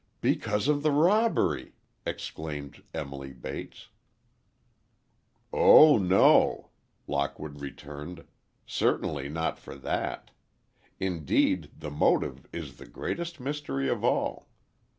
[0.19, 1.73] "Because of the robbery!"
[2.07, 3.89] exclaimed Emily Bates.
[5.53, 6.71] "Oh, no!"
[7.05, 8.23] Lockwood returned.
[8.65, 10.31] "Certainly not for that.
[10.99, 14.49] Indeed, the motive is the greatest mystery of all.